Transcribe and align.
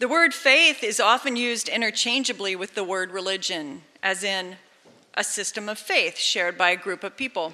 The 0.00 0.08
word 0.08 0.32
faith 0.32 0.82
is 0.82 0.98
often 0.98 1.36
used 1.36 1.68
interchangeably 1.68 2.56
with 2.56 2.74
the 2.74 2.82
word 2.82 3.10
religion, 3.10 3.82
as 4.02 4.24
in 4.24 4.56
a 5.12 5.22
system 5.22 5.68
of 5.68 5.78
faith 5.78 6.16
shared 6.16 6.56
by 6.56 6.70
a 6.70 6.76
group 6.76 7.04
of 7.04 7.18
people. 7.18 7.52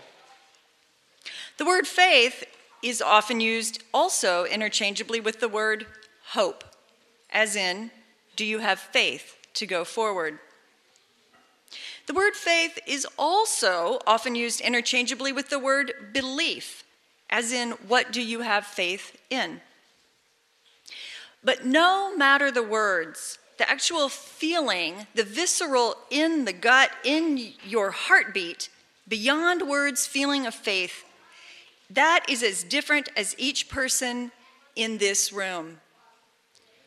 The 1.58 1.64
word 1.64 1.88
faith 1.88 2.44
is 2.84 3.02
often 3.02 3.40
used 3.40 3.82
also 3.92 4.44
interchangeably 4.44 5.18
with 5.18 5.40
the 5.40 5.48
word 5.48 5.86
hope, 6.34 6.62
as 7.30 7.56
in, 7.56 7.90
do 8.36 8.44
you 8.44 8.60
have 8.60 8.78
faith 8.78 9.36
to 9.54 9.66
go 9.66 9.84
forward? 9.84 10.38
The 12.06 12.14
word 12.14 12.36
faith 12.36 12.78
is 12.86 13.08
also 13.18 13.98
often 14.06 14.36
used 14.36 14.60
interchangeably 14.60 15.32
with 15.32 15.50
the 15.50 15.58
word 15.58 16.12
belief, 16.12 16.84
as 17.28 17.52
in, 17.52 17.72
what 17.88 18.12
do 18.12 18.22
you 18.22 18.42
have 18.42 18.64
faith 18.64 19.18
in? 19.30 19.62
But 21.46 21.64
no 21.64 22.12
matter 22.16 22.50
the 22.50 22.64
words, 22.64 23.38
the 23.56 23.70
actual 23.70 24.08
feeling, 24.08 25.06
the 25.14 25.22
visceral 25.22 25.94
in 26.10 26.44
the 26.44 26.52
gut, 26.52 26.90
in 27.04 27.52
your 27.64 27.92
heartbeat, 27.92 28.68
beyond 29.06 29.62
words, 29.62 30.08
feeling 30.08 30.44
of 30.44 30.56
faith, 30.56 31.04
that 31.88 32.26
is 32.28 32.42
as 32.42 32.64
different 32.64 33.10
as 33.16 33.36
each 33.38 33.68
person 33.68 34.32
in 34.74 34.98
this 34.98 35.32
room. 35.32 35.78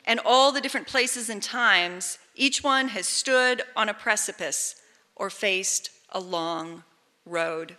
And 0.04 0.20
all 0.26 0.52
the 0.52 0.60
different 0.60 0.88
places 0.88 1.30
and 1.30 1.41
times, 1.41 2.20
each 2.35 2.62
one 2.62 2.90
has 2.90 3.07
stood 3.07 3.62
on 3.77 3.88
a 3.88 3.94
precipice 3.94 4.76
or 5.16 5.30
faced 5.30 5.90
a 6.10 6.20
long 6.20 6.84
road. 7.26 7.77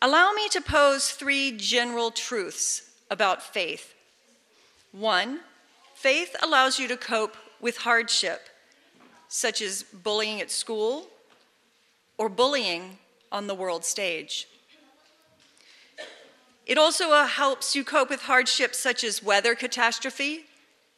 Allow 0.00 0.30
me 0.34 0.48
to 0.50 0.60
pose 0.60 1.10
three 1.10 1.50
general 1.50 2.12
truths 2.12 2.82
about 3.10 3.42
faith. 3.42 3.92
One, 4.92 5.40
faith 5.94 6.36
allows 6.42 6.78
you 6.78 6.86
to 6.88 6.96
cope 6.96 7.36
with 7.60 7.78
hardship, 7.78 8.48
such 9.28 9.62
as 9.62 9.82
bullying 9.82 10.40
at 10.40 10.50
school 10.50 11.08
or 12.18 12.28
bullying 12.28 12.98
on 13.30 13.46
the 13.46 13.54
world 13.54 13.84
stage. 13.84 14.46
It 16.66 16.78
also 16.78 17.10
uh, 17.10 17.26
helps 17.26 17.74
you 17.74 17.84
cope 17.84 18.10
with 18.10 18.22
hardships 18.22 18.78
such 18.78 19.02
as 19.02 19.22
weather 19.22 19.54
catastrophe 19.54 20.44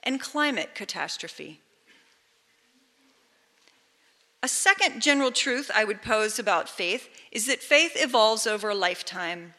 and 0.02 0.20
climate 0.20 0.74
catastrophe. 0.74 1.60
A 4.42 4.48
second 4.48 5.00
general 5.00 5.30
truth 5.30 5.70
I 5.74 5.84
would 5.84 6.02
pose 6.02 6.38
about 6.38 6.68
faith 6.68 7.08
is 7.32 7.46
that 7.46 7.62
faith 7.62 7.92
evolves 7.94 8.46
over 8.46 8.68
a 8.68 8.74
lifetime. 8.74 9.54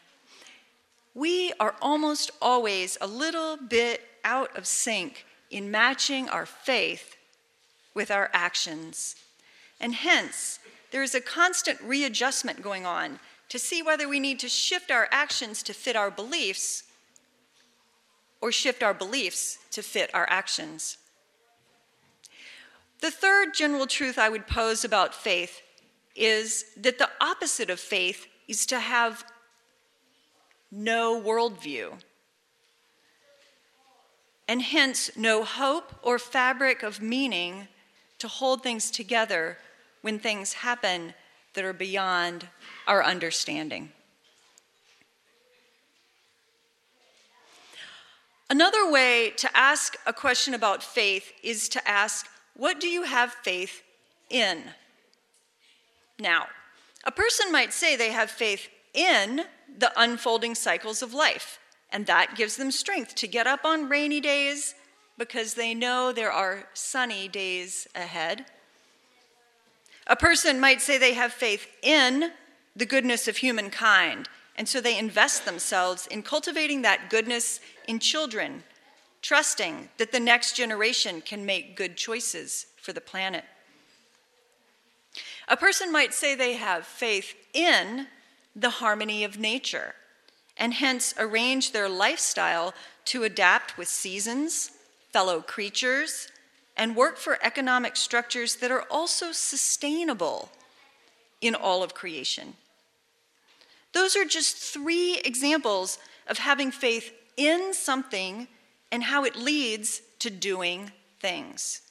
We 1.15 1.53
are 1.59 1.75
almost 1.81 2.29
always 2.39 2.97
a 3.01 3.07
little 3.07 3.57
bit 3.57 4.01
out 4.25 4.57
of 4.57 4.67
sync 4.67 5.25
in 5.49 5.71
matching 5.71 6.27
our 6.27 6.45
faith 6.45 7.15
with 7.93 8.11
our 8.11 8.29
actions. 8.33 9.15
And 9.79 9.95
hence, 9.95 10.59
there 10.91 11.03
is 11.03 11.15
a 11.15 11.21
constant 11.21 11.79
readjustment 11.81 12.61
going 12.61 12.85
on 12.85 13.19
to 13.49 13.59
see 13.59 13.81
whether 13.81 14.07
we 14.07 14.19
need 14.19 14.39
to 14.39 14.49
shift 14.49 14.91
our 14.91 15.07
actions 15.11 15.63
to 15.63 15.73
fit 15.73 15.95
our 15.95 16.11
beliefs 16.11 16.83
or 18.41 18.51
shift 18.51 18.83
our 18.83 18.93
beliefs 18.93 19.59
to 19.71 19.81
fit 19.81 20.09
our 20.13 20.27
actions. 20.29 20.97
The 23.01 23.11
third 23.11 23.53
general 23.53 23.87
truth 23.87 24.17
I 24.17 24.29
would 24.29 24.47
pose 24.47 24.83
about 24.83 25.13
faith 25.13 25.61
is 26.15 26.65
that 26.77 26.97
the 26.97 27.09
opposite 27.21 27.69
of 27.69 27.79
faith 27.79 28.27
is 28.47 28.65
to 28.67 28.79
have 28.79 29.23
no 30.71 31.21
worldview, 31.21 31.93
and 34.47 34.61
hence 34.61 35.09
no 35.15 35.43
hope 35.43 35.93
or 36.03 36.19
fabric 36.19 36.83
of 36.83 37.01
meaning 37.01 37.67
to 38.19 38.27
hold 38.27 38.63
things 38.63 38.91
together 38.91 39.57
when 40.01 40.19
things 40.19 40.53
happen 40.53 41.13
that 41.53 41.63
are 41.63 41.73
beyond 41.73 42.47
our 42.87 43.03
understanding. 43.03 43.91
Another 48.49 48.89
way 48.89 49.31
to 49.37 49.57
ask 49.57 49.97
a 50.05 50.13
question 50.13 50.53
about 50.53 50.83
faith 50.83 51.33
is 51.41 51.67
to 51.69 51.87
ask, 51.87 52.27
what 52.55 52.79
do 52.79 52.87
you 52.87 53.03
have 53.03 53.31
faith 53.33 53.81
in? 54.29 54.63
Now, 56.19 56.47
a 57.03 57.11
person 57.11 57.51
might 57.51 57.73
say 57.73 57.95
they 57.95 58.11
have 58.11 58.29
faith 58.29 58.69
in 58.93 59.41
the 59.77 59.91
unfolding 59.97 60.55
cycles 60.55 61.01
of 61.01 61.13
life, 61.13 61.59
and 61.91 62.05
that 62.05 62.35
gives 62.35 62.57
them 62.57 62.71
strength 62.71 63.15
to 63.15 63.27
get 63.27 63.47
up 63.47 63.65
on 63.65 63.89
rainy 63.89 64.19
days 64.19 64.75
because 65.17 65.53
they 65.53 65.73
know 65.73 66.11
there 66.11 66.31
are 66.31 66.67
sunny 66.73 67.27
days 67.27 67.87
ahead. 67.95 68.45
A 70.07 70.15
person 70.15 70.59
might 70.59 70.81
say 70.81 70.97
they 70.97 71.13
have 71.13 71.31
faith 71.31 71.67
in 71.81 72.31
the 72.75 72.85
goodness 72.85 73.27
of 73.27 73.37
humankind, 73.37 74.27
and 74.57 74.67
so 74.67 74.81
they 74.81 74.97
invest 74.97 75.45
themselves 75.45 76.07
in 76.07 76.21
cultivating 76.21 76.81
that 76.81 77.09
goodness 77.09 77.59
in 77.87 77.99
children 77.99 78.63
trusting 79.25 79.89
that 79.97 80.11
the 80.11 80.19
next 80.19 80.55
generation 80.55 81.19
can 81.19 81.47
make 81.47 81.75
good 81.75 81.97
choices 81.97 82.67
for 82.79 82.93
the 82.93 83.01
planet. 83.01 83.43
A 85.47 85.57
person 85.57 85.91
might 85.91 86.13
say 86.13 86.35
they 86.35 86.53
have 86.53 86.85
faith 86.85 87.33
in 87.51 88.05
the 88.55 88.69
harmony 88.69 89.23
of 89.23 89.39
nature 89.39 89.95
and 90.57 90.73
hence 90.73 91.13
arrange 91.17 91.71
their 91.71 91.89
lifestyle 91.89 92.73
to 93.05 93.23
adapt 93.23 93.77
with 93.77 93.87
seasons, 93.87 94.71
fellow 95.11 95.41
creatures, 95.41 96.29
and 96.77 96.95
work 96.95 97.17
for 97.17 97.39
economic 97.41 97.95
structures 97.95 98.57
that 98.57 98.71
are 98.71 98.85
also 98.89 99.31
sustainable 99.31 100.49
in 101.41 101.55
all 101.55 101.83
of 101.83 101.93
creation. 101.93 102.53
Those 103.93 104.15
are 104.15 104.25
just 104.25 104.57
three 104.57 105.19
examples 105.23 105.97
of 106.27 106.37
having 106.37 106.71
faith 106.71 107.13
in 107.37 107.73
something 107.73 108.47
and 108.91 109.03
how 109.03 109.23
it 109.23 109.35
leads 109.35 110.01
to 110.19 110.29
doing 110.29 110.91
things. 111.19 111.81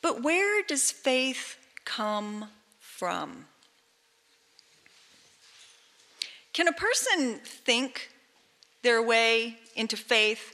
But 0.00 0.22
where 0.22 0.62
does 0.64 0.90
faith 0.90 1.56
come 1.84 2.48
from? 2.80 3.46
Can 6.52 6.68
a 6.68 6.72
person 6.72 7.40
think 7.44 8.10
their 8.82 9.02
way 9.02 9.58
into 9.74 9.96
faith? 9.96 10.52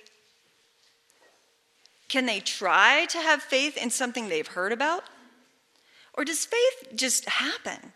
Can 2.09 2.27
they 2.27 2.41
try 2.41 3.07
to 3.07 3.19
have 3.19 3.43
faith 3.43 3.77
in 3.77 3.91
something 3.91 4.29
they've 4.29 4.47
heard 4.47 4.73
about? 4.73 5.05
Or 6.15 6.25
does 6.25 6.45
faith 6.45 6.97
just 6.97 7.29
happen? 7.29 7.93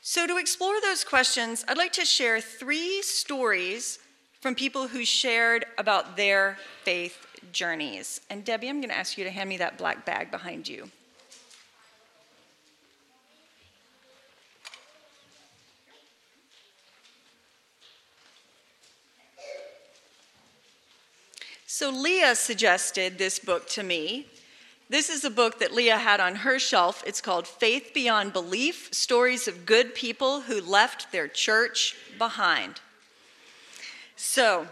So, 0.00 0.26
to 0.26 0.36
explore 0.36 0.80
those 0.80 1.02
questions, 1.02 1.64
I'd 1.66 1.76
like 1.76 1.92
to 1.94 2.04
share 2.04 2.40
three 2.40 3.02
stories 3.02 3.98
from 4.40 4.54
people 4.54 4.86
who 4.86 5.04
shared 5.04 5.66
about 5.78 6.16
their 6.16 6.58
faith 6.84 7.26
journeys. 7.50 8.20
And 8.30 8.44
Debbie, 8.44 8.68
I'm 8.68 8.80
going 8.80 8.90
to 8.90 8.96
ask 8.96 9.18
you 9.18 9.24
to 9.24 9.30
hand 9.30 9.48
me 9.48 9.56
that 9.56 9.78
black 9.78 10.04
bag 10.04 10.30
behind 10.30 10.68
you. 10.68 10.90
So, 21.78 21.90
Leah 21.90 22.36
suggested 22.36 23.18
this 23.18 23.38
book 23.38 23.68
to 23.72 23.82
me 23.82 24.28
this 24.88 25.10
is 25.10 25.26
a 25.26 25.30
book 25.30 25.58
that 25.58 25.74
Leah 25.74 25.98
had 25.98 26.20
on 26.20 26.36
her 26.36 26.58
shelf. 26.58 27.04
It's 27.06 27.20
called 27.20 27.46
Faith 27.46 27.90
Beyond 27.92 28.32
Belief 28.32 28.88
Stories 28.94 29.46
of 29.46 29.66
Good 29.66 29.94
People 29.94 30.40
Who 30.40 30.58
Left 30.58 31.12
Their 31.12 31.28
Church 31.28 31.94
Behind. 32.16 32.80
So, 34.16 34.68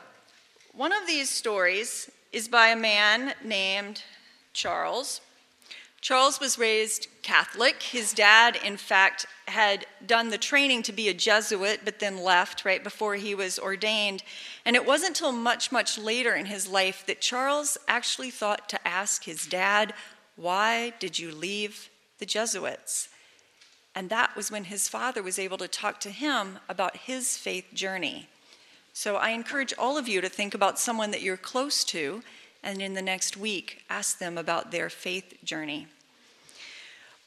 one 0.73 0.95
of 0.95 1.07
these 1.07 1.29
stories 1.29 2.11
is 2.33 2.49
by 2.49 2.69
a 2.69 2.75
man 2.75 3.35
named 3.45 4.03
Charles. 4.55 5.21
Charles 6.05 6.39
was 6.39 6.59
raised 6.59 7.07
Catholic. 7.23 7.83
His 7.83 8.13
dad, 8.13 8.59
in 8.63 8.77
fact, 8.77 9.25
had 9.49 9.87
done 10.07 10.29
the 10.29 10.37
training 10.37 10.83
to 10.83 10.93
be 10.93 11.09
a 11.09 11.15
Jesuit, 11.15 11.81
but 11.83 11.99
then 11.99 12.23
left 12.23 12.67
right 12.67 12.85
before 12.85 13.15
he 13.15 13.35
was 13.35 13.59
ordained. 13.59 14.23
And 14.67 14.77
it 14.77 14.85
wasn't 14.85 15.17
until 15.17 15.33
much, 15.33 15.73
much 15.73 15.97
later 15.97 16.35
in 16.35 16.45
his 16.45 16.69
life 16.69 17.07
that 17.07 17.23
Charles 17.23 17.79
actually 17.89 18.31
thought 18.31 18.69
to 18.69 18.87
ask 18.87 19.25
his 19.25 19.47
dad, 19.47 19.95
Why 20.37 20.93
did 20.99 21.19
you 21.19 21.33
leave 21.33 21.89
the 22.19 22.27
Jesuits? 22.27 23.09
And 23.95 24.11
that 24.11 24.37
was 24.37 24.51
when 24.51 24.65
his 24.65 24.91
father 24.91 25.23
was 25.23 25.39
able 25.39 25.57
to 25.57 25.69
talk 25.69 26.01
to 26.01 26.11
him 26.11 26.59
about 26.69 26.99
his 26.99 27.39
faith 27.39 27.73
journey. 27.73 28.29
So 28.93 29.17
I 29.17 29.31
encourage 29.31 29.73
all 29.79 29.97
of 29.97 30.07
you 30.07 30.21
to 30.21 30.29
think 30.29 30.53
about 30.53 30.79
someone 30.79 31.13
that 31.13 31.23
you're 31.23 31.39
close 31.39 31.83
to, 31.85 32.23
and 32.63 32.83
in 32.83 32.93
the 32.93 33.01
next 33.01 33.39
week, 33.39 33.85
ask 33.89 34.19
them 34.19 34.37
about 34.37 34.71
their 34.71 34.91
faith 34.91 35.43
journey. 35.43 35.87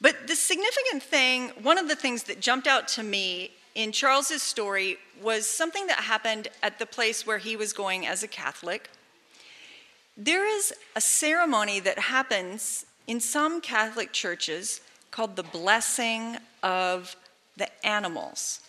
But 0.00 0.28
the 0.28 0.36
significant 0.36 1.02
thing, 1.02 1.48
one 1.62 1.78
of 1.78 1.88
the 1.88 1.96
things 1.96 2.24
that 2.24 2.40
jumped 2.40 2.66
out 2.66 2.86
to 2.88 3.02
me 3.02 3.50
in 3.74 3.92
Charles's 3.92 4.42
story 4.42 4.98
was 5.20 5.48
something 5.48 5.86
that 5.88 5.98
happened 5.98 6.48
at 6.62 6.78
the 6.78 6.86
place 6.86 7.26
where 7.26 7.38
he 7.38 7.56
was 7.56 7.72
going 7.72 8.06
as 8.06 8.22
a 8.22 8.28
Catholic. 8.28 8.90
There 10.16 10.46
is 10.46 10.72
a 10.96 11.00
ceremony 11.00 11.80
that 11.80 11.98
happens 11.98 12.86
in 13.06 13.20
some 13.20 13.60
Catholic 13.60 14.12
churches 14.12 14.80
called 15.10 15.36
the 15.36 15.42
blessing 15.42 16.36
of 16.62 17.16
the 17.56 17.68
animals. 17.86 18.60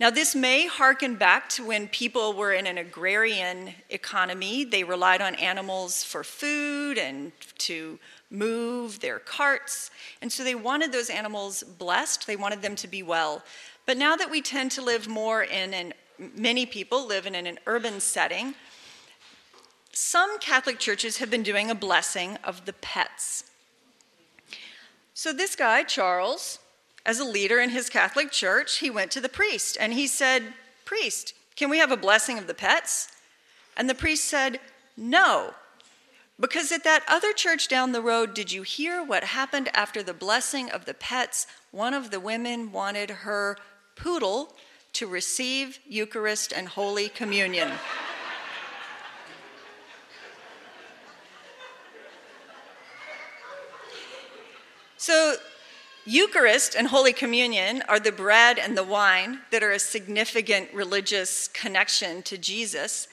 Now, 0.00 0.10
this 0.10 0.34
may 0.34 0.66
harken 0.66 1.14
back 1.14 1.48
to 1.50 1.64
when 1.64 1.86
people 1.86 2.32
were 2.32 2.52
in 2.52 2.66
an 2.66 2.76
agrarian 2.76 3.74
economy. 3.88 4.64
They 4.64 4.82
relied 4.82 5.20
on 5.20 5.36
animals 5.36 6.02
for 6.02 6.24
food 6.24 6.98
and 6.98 7.30
to 7.58 8.00
move 8.32 9.00
their 9.00 9.18
carts. 9.18 9.90
And 10.20 10.32
so 10.32 10.42
they 10.42 10.54
wanted 10.54 10.90
those 10.90 11.10
animals 11.10 11.62
blessed, 11.62 12.26
they 12.26 12.36
wanted 12.36 12.62
them 12.62 12.74
to 12.76 12.88
be 12.88 13.02
well. 13.02 13.42
But 13.86 13.96
now 13.96 14.16
that 14.16 14.30
we 14.30 14.40
tend 14.40 14.70
to 14.72 14.82
live 14.82 15.06
more 15.06 15.42
in 15.42 15.74
an, 15.74 15.94
many 16.18 16.66
people 16.66 17.06
live 17.06 17.26
in 17.26 17.34
an 17.34 17.58
urban 17.66 18.00
setting, 18.00 18.54
some 19.92 20.38
Catholic 20.38 20.78
churches 20.78 21.18
have 21.18 21.30
been 21.30 21.42
doing 21.42 21.70
a 21.70 21.74
blessing 21.74 22.38
of 22.42 22.64
the 22.64 22.72
pets. 22.72 23.44
So 25.14 25.32
this 25.32 25.54
guy, 25.54 25.82
Charles, 25.82 26.58
as 27.04 27.18
a 27.18 27.24
leader 27.24 27.60
in 27.60 27.70
his 27.70 27.90
Catholic 27.90 28.30
church, 28.30 28.78
he 28.78 28.88
went 28.88 29.10
to 29.10 29.20
the 29.20 29.28
priest 29.28 29.76
and 29.78 29.92
he 29.92 30.06
said, 30.06 30.54
Priest, 30.84 31.34
can 31.56 31.68
we 31.68 31.78
have 31.78 31.92
a 31.92 31.96
blessing 31.96 32.38
of 32.38 32.46
the 32.46 32.54
pets? 32.54 33.08
And 33.76 33.88
the 33.88 33.94
priest 33.94 34.24
said, 34.24 34.60
No. 34.96 35.54
Because 36.40 36.72
at 36.72 36.84
that 36.84 37.04
other 37.06 37.32
church 37.32 37.68
down 37.68 37.92
the 37.92 38.00
road, 38.00 38.34
did 38.34 38.50
you 38.52 38.62
hear 38.62 39.04
what 39.04 39.24
happened 39.24 39.68
after 39.74 40.02
the 40.02 40.14
blessing 40.14 40.70
of 40.70 40.86
the 40.86 40.94
pets? 40.94 41.46
One 41.70 41.94
of 41.94 42.10
the 42.10 42.20
women 42.20 42.72
wanted 42.72 43.10
her 43.10 43.58
poodle 43.96 44.56
to 44.94 45.06
receive 45.06 45.78
Eucharist 45.86 46.52
and 46.52 46.68
Holy 46.68 47.08
Communion. 47.08 47.70
so 54.96 55.36
Eucharist 56.04 56.74
and 56.74 56.88
Holy 56.88 57.12
Communion 57.12 57.82
are 57.88 58.00
the 58.00 58.10
bread 58.10 58.58
and 58.58 58.76
the 58.76 58.82
wine 58.82 59.38
that 59.50 59.62
are 59.62 59.70
a 59.70 59.78
significant 59.78 60.72
religious 60.74 61.46
connection 61.48 62.22
to 62.24 62.36
Jesus. 62.36 63.06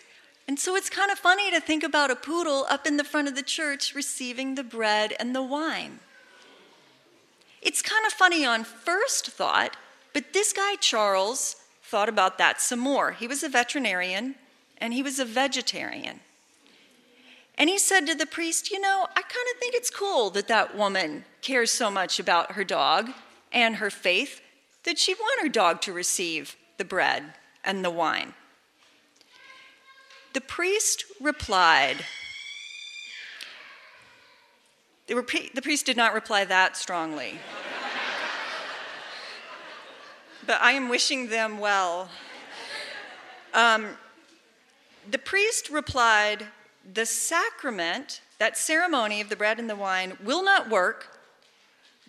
And 0.49 0.57
so 0.57 0.75
it's 0.75 0.89
kind 0.89 1.11
of 1.11 1.19
funny 1.19 1.51
to 1.51 1.61
think 1.61 1.83
about 1.83 2.09
a 2.09 2.15
poodle 2.15 2.65
up 2.71 2.87
in 2.87 2.97
the 2.97 3.03
front 3.03 3.27
of 3.27 3.35
the 3.35 3.43
church 3.43 3.93
receiving 3.93 4.55
the 4.55 4.63
bread 4.63 5.13
and 5.19 5.35
the 5.35 5.43
wine. 5.43 5.99
It's 7.61 7.83
kind 7.83 8.03
of 8.07 8.13
funny 8.13 8.43
on 8.43 8.63
first 8.63 9.27
thought, 9.27 9.77
but 10.11 10.33
this 10.33 10.51
guy, 10.51 10.73
Charles, 10.77 11.57
thought 11.83 12.09
about 12.09 12.39
that 12.39 12.61
some 12.61 12.79
more. 12.79 13.11
He 13.11 13.27
was 13.27 13.43
a 13.43 13.47
veterinarian 13.47 14.33
and 14.79 14.91
he 14.91 15.03
was 15.03 15.19
a 15.19 15.23
vegetarian. 15.23 16.19
And 17.55 17.69
he 17.69 17.77
said 17.77 18.07
to 18.07 18.15
the 18.15 18.25
priest, 18.25 18.71
You 18.71 18.81
know, 18.81 19.05
I 19.07 19.21
kind 19.21 19.47
of 19.53 19.59
think 19.59 19.75
it's 19.75 19.91
cool 19.91 20.31
that 20.31 20.47
that 20.47 20.75
woman 20.75 21.25
cares 21.43 21.69
so 21.69 21.91
much 21.91 22.19
about 22.19 22.53
her 22.53 22.63
dog 22.63 23.11
and 23.51 23.75
her 23.75 23.91
faith 23.91 24.41
that 24.83 24.97
she'd 24.97 25.19
want 25.19 25.43
her 25.43 25.49
dog 25.49 25.79
to 25.81 25.93
receive 25.93 26.55
the 26.79 26.85
bread 26.85 27.35
and 27.63 27.85
the 27.85 27.91
wine. 27.91 28.33
The 30.33 30.41
priest 30.41 31.05
replied, 31.19 32.05
the, 35.07 35.15
the 35.53 35.61
priest 35.61 35.87
did 35.87 35.97
not 35.97 36.13
reply 36.13 36.45
that 36.45 36.77
strongly. 36.77 37.33
but 40.45 40.61
I 40.61 40.73
am 40.73 40.87
wishing 40.87 41.29
them 41.29 41.57
well. 41.57 42.09
Um, 43.53 43.97
the 45.09 45.17
priest 45.17 45.69
replied, 45.69 46.45
the 46.93 47.05
sacrament, 47.05 48.21
that 48.37 48.57
ceremony 48.57 49.21
of 49.21 49.29
the 49.29 49.35
bread 49.35 49.59
and 49.59 49.69
the 49.69 49.75
wine, 49.75 50.17
will 50.23 50.43
not 50.43 50.69
work 50.69 51.07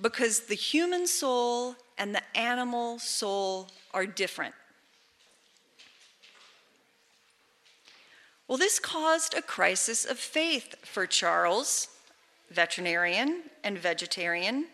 because 0.01 0.41
the 0.41 0.55
human 0.55 1.07
soul 1.07 1.77
and 1.97 2.15
the 2.15 2.23
animal 2.37 2.99
soul 2.99 3.69
are 3.93 4.05
different. 4.05 4.55
Well, 8.51 8.59
this 8.59 8.81
caused 8.81 9.35
a 9.35 9.43
crisis 9.43 10.05
of 10.05 10.19
faith 10.19 10.75
for 10.85 11.07
Charles, 11.07 11.87
veterinarian 12.51 13.43
and 13.63 13.79
vegetarian. 13.79 14.67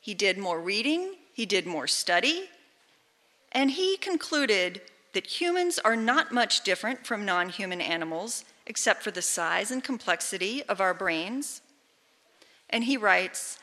He 0.00 0.14
did 0.14 0.38
more 0.38 0.60
reading, 0.60 1.16
he 1.32 1.44
did 1.44 1.66
more 1.66 1.88
study, 1.88 2.48
and 3.50 3.72
he 3.72 3.96
concluded 3.96 4.82
that 5.14 5.40
humans 5.40 5.80
are 5.80 5.96
not 5.96 6.30
much 6.30 6.60
different 6.62 7.04
from 7.04 7.24
non 7.24 7.48
human 7.48 7.80
animals 7.80 8.44
except 8.66 9.02
for 9.02 9.10
the 9.10 9.20
size 9.20 9.72
and 9.72 9.82
complexity 9.82 10.62
of 10.68 10.80
our 10.80 10.94
brains. 10.94 11.60
And 12.70 12.84
he 12.84 12.96
writes 12.96 13.58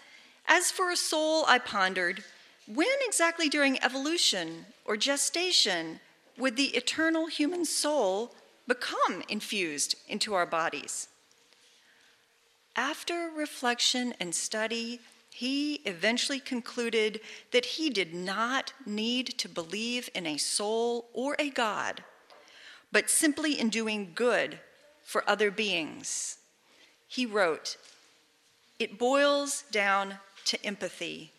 As 0.50 0.70
for 0.70 0.92
a 0.92 0.98
soul, 0.98 1.46
I 1.48 1.60
pondered, 1.60 2.26
when 2.68 2.88
exactly 3.08 3.48
during 3.48 3.82
evolution 3.82 4.66
or 4.84 4.98
gestation 4.98 6.02
would 6.38 6.58
the 6.58 6.76
eternal 6.76 7.28
human 7.28 7.64
soul 7.64 8.34
become 8.70 9.24
infused 9.28 9.96
into 10.08 10.34
our 10.34 10.46
bodies? 10.46 11.10
After 12.78 13.30
reflection 13.36 14.14
and 14.22 14.34
study, 14.34 15.02
he 15.30 15.76
eventually 15.86 16.40
concluded 16.40 17.20
that 17.52 17.66
he 17.66 17.90
did 17.90 18.14
not 18.14 18.72
need 18.86 19.38
to 19.40 19.50
believe 19.50 20.10
in 20.16 20.26
a 20.26 20.38
soul 20.38 21.10
or 21.14 21.36
a 21.38 21.50
God, 21.50 22.04
but 22.92 23.10
simply 23.10 23.60
in 23.60 23.70
doing 23.70 24.12
good 24.16 24.60
for 25.04 25.30
other 25.30 25.52
beings. 25.52 26.38
He 27.08 27.26
wrote, 27.26 27.76
It 28.78 28.98
boils 29.00 29.64
down 29.72 30.16
to 30.46 30.66
empathy. 30.66 31.32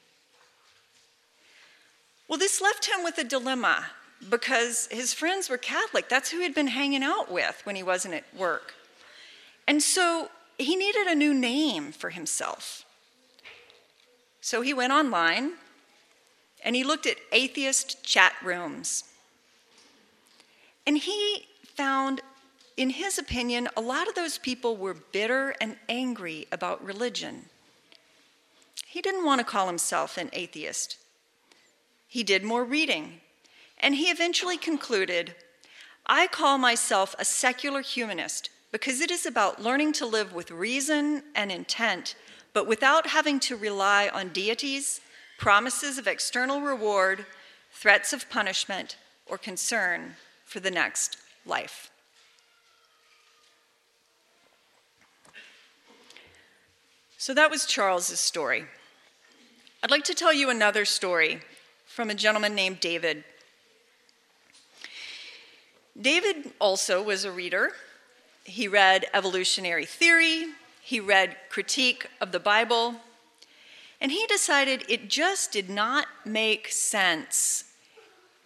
Well, 2.29 2.39
this 2.39 2.61
left 2.61 2.87
him 2.87 3.03
with 3.03 3.19
a 3.19 3.25
dilemma 3.25 3.87
because 4.29 4.89
his 4.91 5.15
friends 5.15 5.49
were 5.49 5.57
Catholic. 5.57 6.09
That's 6.09 6.31
who 6.31 6.41
he'd 6.41 6.55
been 6.55 6.69
hanging 6.69 7.03
out 7.03 7.31
with 7.31 7.61
when 7.65 7.77
he 7.77 7.83
wasn't 7.83 8.15
at 8.15 8.25
work. 8.37 8.75
And 9.67 9.83
so 9.83 10.31
he 10.59 10.77
needed 10.77 11.07
a 11.07 11.15
new 11.15 11.33
name 11.33 11.93
for 11.93 12.11
himself. 12.11 12.85
So 14.41 14.63
he 14.63 14.75
went 14.75 14.93
online 14.93 15.53
and 16.65 16.77
he 16.77 16.85
looked 16.85 17.07
at 17.07 17.17
atheist 17.33 18.03
chat 18.05 18.35
rooms. 18.43 19.05
And 20.87 20.99
he 20.99 21.47
found 21.77 22.21
in 22.81 22.89
his 22.89 23.19
opinion, 23.19 23.69
a 23.77 23.81
lot 23.83 24.09
of 24.09 24.15
those 24.15 24.39
people 24.39 24.75
were 24.75 24.95
bitter 24.95 25.55
and 25.61 25.77
angry 25.87 26.47
about 26.51 26.83
religion. 26.83 27.45
He 28.87 29.03
didn't 29.03 29.27
want 29.27 29.41
to 29.41 29.45
call 29.45 29.67
himself 29.67 30.17
an 30.17 30.31
atheist. 30.33 30.97
He 32.09 32.23
did 32.23 32.43
more 32.43 32.65
reading, 32.65 33.21
and 33.81 33.97
he 33.97 34.05
eventually 34.05 34.57
concluded 34.57 35.35
I 36.07 36.27
call 36.27 36.59
myself 36.59 37.15
a 37.19 37.25
secular 37.25 37.83
humanist 37.83 38.51
because 38.73 39.01
it 39.01 39.11
is 39.11 39.27
about 39.27 39.63
learning 39.63 39.93
to 39.95 40.07
live 40.07 40.33
with 40.33 40.51
reason 40.51 41.23
and 41.35 41.53
intent, 41.53 42.15
but 42.53 42.67
without 42.67 43.09
having 43.09 43.39
to 43.41 43.57
rely 43.57 44.09
on 44.09 44.31
deities, 44.31 45.01
promises 45.39 45.99
of 45.99 46.07
external 46.07 46.61
reward, 46.61 47.27
threats 47.73 48.13
of 48.13 48.29
punishment, 48.31 48.97
or 49.27 49.39
concern 49.39 50.17
for 50.45 50.61
the 50.61 50.71
next 50.71 51.17
life. 51.47 51.91
So 57.19 57.35
that 57.35 57.51
was 57.51 57.67
Charles's 57.67 58.19
story. 58.19 58.65
I'd 59.83 59.91
like 59.91 60.05
to 60.05 60.15
tell 60.15 60.33
you 60.33 60.51
another 60.51 60.85
story 60.85 61.41
from 61.87 62.11
a 62.11 62.15
gentleman 62.15 62.55
named 62.55 62.81
David. 62.81 63.25
David 66.01 66.53
also 66.59 67.03
was 67.03 67.25
a 67.25 67.33
reader. 67.33 67.73
He 68.45 68.67
read 68.69 69.07
evolutionary 69.13 69.85
theory, 69.85 70.47
he 70.81 70.99
read 70.99 71.37
critique 71.51 72.07
of 72.21 72.33
the 72.33 72.41
Bible, 72.41 72.97
and 74.01 74.11
he 74.11 74.27
decided 74.27 74.85
it 74.89 75.09
just 75.09 75.53
did 75.53 75.69
not 75.69 76.07
make 76.25 76.69
sense 76.69 77.65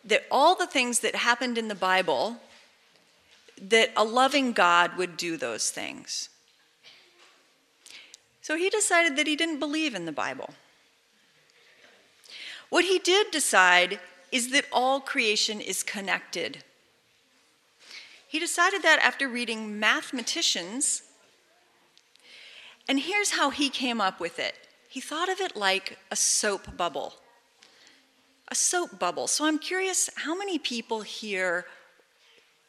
that 0.05 0.27
all 0.31 0.55
the 0.55 0.67
things 0.67 1.01
that 1.01 1.15
happened 1.15 1.57
in 1.57 1.69
the 1.69 1.75
Bible, 1.75 2.39
that 3.61 3.91
a 3.97 4.05
loving 4.05 4.53
God 4.53 4.97
would 4.99 5.17
do 5.17 5.37
those 5.37 5.71
things. 5.71 6.29
So 8.43 8.57
he 8.57 8.69
decided 8.69 9.17
that 9.17 9.27
he 9.27 9.37
didn't 9.37 9.61
believe 9.61 9.95
in 9.95 10.05
the 10.05 10.13
Bible. 10.13 10.51
What 12.69 12.85
he 12.85 12.99
did 12.99 13.31
decide 13.31 14.01
is 14.33 14.51
that 14.51 14.67
all 14.73 15.01
creation 15.01 15.61
is 15.61 15.83
connected. 15.83 16.65
He 18.35 18.41
decided 18.41 18.83
that 18.83 18.99
after 18.99 19.29
reading 19.29 19.79
mathematicians, 19.79 21.05
and 22.89 22.99
here's 22.99 23.31
how 23.31 23.51
he 23.51 23.71
came 23.71 24.01
up 24.01 24.19
with 24.19 24.41
it 24.41 24.57
he 24.89 25.01
thought 25.01 25.29
of 25.29 25.39
it 25.39 25.55
like 25.55 26.01
a 26.11 26.17
soap 26.17 26.77
bubble. 26.77 27.15
a 28.49 28.57
soap 28.57 28.99
bubble. 28.99 29.29
So 29.29 29.47
I'm 29.47 29.61
curious 29.61 30.11
how 30.17 30.37
many 30.37 30.59
people 30.59 31.03
here 31.03 31.67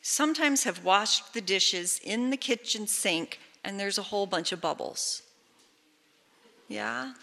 sometimes 0.04 0.66
have 0.66 0.86
washed 0.86 1.34
the 1.34 1.42
dishes 1.42 2.00
in 2.04 2.30
the 2.30 2.38
kitchen 2.38 2.86
sink 2.86 3.40
and 3.64 3.80
there's 3.80 3.98
a 3.98 4.10
whole 4.12 4.28
bunch 4.28 4.52
of 4.52 4.62
bubbles? 4.62 5.24
Yeah? 6.68 7.14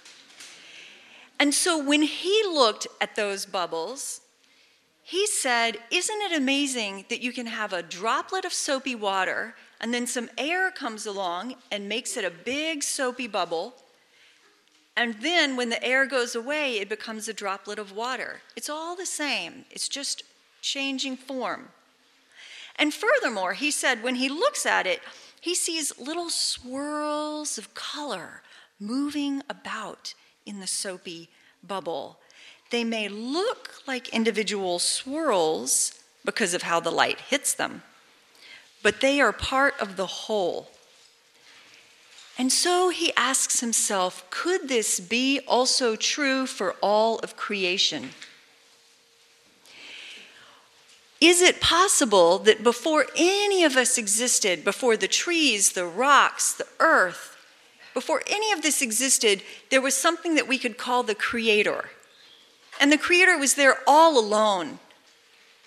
And 1.39 1.55
so 1.55 1.81
when 1.81 2.03
he 2.03 2.43
looked 2.49 2.89
at 3.01 3.15
those 3.15 3.47
bubbles, 3.47 4.21
he 5.03 5.27
said, 5.27 5.79
Isn't 5.91 6.23
it 6.23 6.37
amazing 6.37 7.07
that 7.09 7.21
you 7.21 7.33
can 7.33 7.47
have 7.47 7.73
a 7.73 7.83
droplet 7.83 8.45
of 8.45 8.53
soapy 8.53 8.95
water 8.95 9.55
and 9.81 9.93
then 9.93 10.07
some 10.07 10.31
air 10.39 10.71
comes 10.71 11.07
along 11.07 11.57
and 11.71 11.89
makes 11.89 12.17
it 12.17 12.25
a 12.25 12.31
big 12.31 12.83
soapy 12.83 13.27
bubble? 13.27 13.75
And 14.97 15.15
then 15.23 15.57
when 15.57 15.71
the 15.71 15.83
air 15.83 16.07
goes 16.07 16.35
away, 16.35 16.79
it 16.79 16.89
becomes 16.89 17.27
a 17.27 17.33
droplet 17.33 17.79
of 17.79 17.93
water. 17.93 18.41
It's 18.57 18.69
all 18.71 18.95
the 18.95 19.07
same, 19.07 19.65
it's 19.71 19.89
just 19.89 20.23
changing 20.61 21.17
form. 21.17 21.69
And 22.77 22.95
furthermore, 22.95 23.55
he 23.55 23.71
said 23.71 24.03
when 24.03 24.15
he 24.15 24.29
looks 24.29 24.65
at 24.65 24.87
it, 24.87 25.01
he 25.41 25.55
sees 25.55 25.99
little 25.99 26.31
swirls 26.31 27.59
of 27.59 27.75
color 27.75 28.43
moving 28.79 29.43
about 29.51 30.15
in 30.47 30.61
the 30.61 30.67
soapy 30.67 31.29
bubble. 31.63 32.19
They 32.73 32.85
may 32.85 33.07
look 33.07 33.83
like 33.87 34.09
individual 34.09 34.79
swirls 34.79 36.01
because 36.25 36.55
of 36.55 36.63
how 36.63 36.81
the 36.81 36.91
light 36.91 37.21
hits 37.21 37.53
them, 37.53 37.83
but 38.83 39.03
they 39.03 39.21
are 39.21 39.31
part 39.31 39.75
of 39.79 39.97
the 39.97 40.07
whole. 40.07 40.71
And 42.39 42.51
so 42.51 42.89
he 42.89 43.13
asks 43.15 43.61
himself 43.61 44.25
could 44.31 44.69
this 44.69 45.01
be 45.01 45.41
also 45.47 45.97
true 45.97 46.47
for 46.47 46.75
all 46.81 47.19
of 47.19 47.37
creation? 47.37 48.09
Is 51.21 51.43
it 51.43 51.61
possible 51.61 52.39
that 52.39 52.65
before 52.65 53.05
any 53.15 53.65
of 53.65 53.77
us 53.77 53.99
existed, 53.99 54.65
before 54.65 54.97
the 54.97 55.07
trees, 55.09 55.73
the 55.73 55.85
rocks, 55.85 56.55
the 56.55 56.67
earth, 56.81 57.37
before 57.93 58.23
any 58.29 58.51
of 58.51 58.63
this 58.63 58.81
existed, 58.81 59.43
there 59.69 59.83
was 59.83 59.95
something 59.95 60.37
that 60.37 60.49
we 60.49 60.57
could 60.57 60.79
call 60.79 61.03
the 61.03 61.15
Creator? 61.15 61.91
And 62.83 62.91
the 62.91 62.99
Creator 62.99 63.39
was 63.39 63.55
there 63.55 63.79
all 63.87 64.19
alone. 64.19 64.81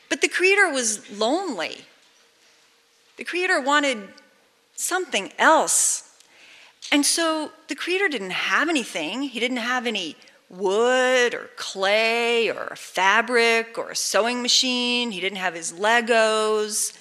But 0.10 0.19
the 0.19 0.27
Creator 0.27 0.69
was 0.69 1.10
lonely. 1.10 1.86
The 3.15 3.24
Creator 3.24 3.62
wanted 3.62 4.10
something 4.75 5.31
else. 5.39 6.13
And 6.91 7.05
so 7.05 7.51
the 7.69 7.75
Creator 7.75 8.10
didn't 8.10 8.31
have 8.31 8.67
anything. 8.67 9.22
He 9.22 9.39
didn't 9.39 9.57
have 9.57 9.88
any 9.88 10.17
wood 10.50 11.34
or 11.34 11.51
clay 11.55 12.50
or 12.50 12.75
fabric 12.75 13.77
or 13.77 13.91
a 13.91 13.95
sewing 13.95 14.41
machine. 14.41 15.12
He 15.12 15.22
didn't 15.22 15.38
have 15.38 15.53
his 15.53 15.72
Legos. 15.72 16.98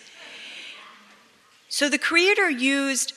So 1.68 1.88
the 1.88 1.99
Creator 1.99 2.50
used 2.50 3.14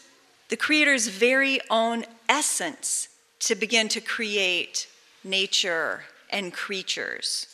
the 0.50 0.58
Creator's 0.58 1.10
very 1.10 1.62
own 1.70 2.06
essence 2.28 3.10
to 3.42 3.54
begin 3.54 3.88
to 3.90 4.02
create 4.02 4.88
nature 5.24 6.02
and 6.30 6.54
creatures. 6.54 7.48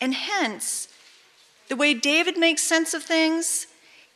And 0.00 0.14
hence, 0.14 0.88
the 1.68 1.76
way 1.76 1.94
David 1.94 2.36
makes 2.36 2.62
sense 2.62 2.94
of 2.94 3.02
things 3.02 3.66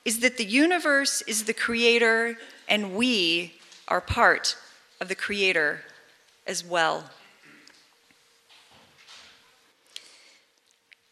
is 0.04 0.20
that 0.20 0.36
the 0.36 0.44
universe 0.44 1.22
is 1.22 1.44
the 1.44 1.54
creator 1.54 2.36
and 2.68 2.94
we 2.94 3.54
are 3.86 4.00
part 4.00 4.56
of 5.00 5.08
the 5.08 5.14
creator 5.14 5.80
as 6.46 6.64
well. 6.64 7.10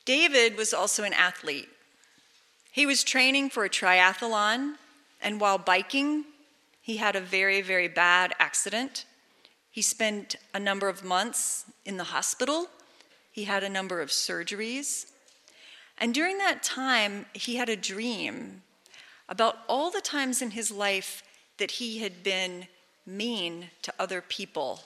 David 0.04 0.56
was 0.56 0.72
also 0.72 1.02
an 1.02 1.12
athlete. 1.12 1.68
He 2.70 2.86
was 2.86 3.02
training 3.02 3.50
for 3.50 3.64
a 3.64 3.70
triathlon, 3.70 4.74
and 5.20 5.40
while 5.40 5.58
biking, 5.58 6.24
he 6.80 6.98
had 6.98 7.16
a 7.16 7.20
very, 7.20 7.60
very 7.60 7.88
bad 7.88 8.34
accident. 8.38 9.04
He 9.76 9.82
spent 9.82 10.36
a 10.54 10.58
number 10.58 10.88
of 10.88 11.04
months 11.04 11.66
in 11.84 11.98
the 11.98 12.04
hospital. 12.04 12.70
He 13.30 13.44
had 13.44 13.62
a 13.62 13.68
number 13.68 14.00
of 14.00 14.08
surgeries. 14.08 15.04
And 15.98 16.14
during 16.14 16.38
that 16.38 16.62
time, 16.62 17.26
he 17.34 17.56
had 17.56 17.68
a 17.68 17.76
dream 17.76 18.62
about 19.28 19.58
all 19.68 19.90
the 19.90 20.00
times 20.00 20.40
in 20.40 20.52
his 20.52 20.70
life 20.70 21.22
that 21.58 21.72
he 21.72 21.98
had 21.98 22.22
been 22.22 22.68
mean 23.04 23.68
to 23.82 23.92
other 23.98 24.22
people 24.22 24.80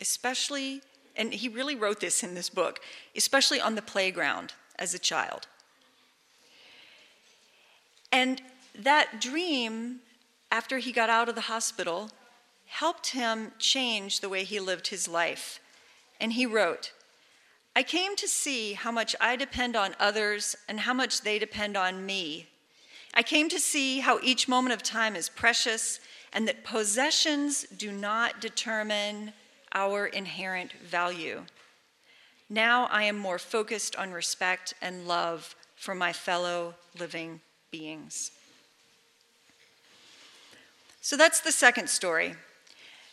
especially, 0.00 0.80
and 1.16 1.34
he 1.34 1.50
really 1.50 1.76
wrote 1.76 2.00
this 2.00 2.22
in 2.22 2.34
this 2.34 2.48
book, 2.48 2.80
especially 3.14 3.60
on 3.60 3.74
the 3.74 3.82
playground 3.82 4.54
as 4.78 4.94
a 4.94 4.98
child. 4.98 5.48
And 8.10 8.40
that 8.74 9.20
dream, 9.20 10.00
after 10.50 10.78
he 10.78 10.92
got 10.92 11.10
out 11.10 11.28
of 11.28 11.34
the 11.34 11.42
hospital, 11.42 12.10
helped 12.70 13.08
him 13.10 13.50
change 13.58 14.20
the 14.20 14.28
way 14.28 14.44
he 14.44 14.60
lived 14.60 14.86
his 14.86 15.08
life. 15.08 15.60
And 16.20 16.32
he 16.32 16.46
wrote, 16.46 16.92
I 17.74 17.82
came 17.82 18.16
to 18.16 18.28
see 18.28 18.74
how 18.74 18.92
much 18.92 19.14
I 19.20 19.36
depend 19.36 19.74
on 19.76 19.96
others 19.98 20.56
and 20.68 20.80
how 20.80 20.94
much 20.94 21.22
they 21.22 21.38
depend 21.38 21.76
on 21.76 22.06
me. 22.06 22.46
I 23.12 23.22
came 23.22 23.48
to 23.48 23.58
see 23.58 24.00
how 24.00 24.20
each 24.22 24.48
moment 24.48 24.72
of 24.72 24.82
time 24.82 25.16
is 25.16 25.28
precious 25.28 26.00
and 26.32 26.46
that 26.46 26.64
possessions 26.64 27.66
do 27.76 27.90
not 27.90 28.40
determine 28.40 29.32
our 29.72 30.06
inherent 30.06 30.72
value. 30.72 31.42
Now 32.48 32.86
I 32.86 33.02
am 33.02 33.18
more 33.18 33.38
focused 33.38 33.96
on 33.96 34.12
respect 34.12 34.74
and 34.80 35.08
love 35.08 35.56
for 35.74 35.94
my 35.94 36.12
fellow 36.12 36.74
living 36.98 37.40
beings. 37.72 38.30
So 41.00 41.16
that's 41.16 41.40
the 41.40 41.52
second 41.52 41.90
story. 41.90 42.36